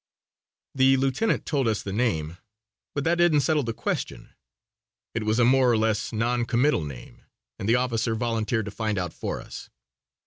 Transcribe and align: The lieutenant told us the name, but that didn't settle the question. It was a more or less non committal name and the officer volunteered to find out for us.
The 0.73 0.97
lieutenant 0.97 1.45
told 1.45 1.67
us 1.67 1.83
the 1.83 1.93
name, 1.93 2.37
but 2.95 3.03
that 3.03 3.19
didn't 3.19 3.41
settle 3.41 3.61
the 3.61 3.71
question. 3.71 4.33
It 5.13 5.25
was 5.25 5.37
a 5.37 5.45
more 5.45 5.69
or 5.71 5.77
less 5.77 6.11
non 6.11 6.43
committal 6.45 6.83
name 6.83 7.21
and 7.59 7.69
the 7.69 7.75
officer 7.75 8.15
volunteered 8.15 8.65
to 8.65 8.71
find 8.71 8.97
out 8.97 9.13
for 9.13 9.39
us. 9.39 9.69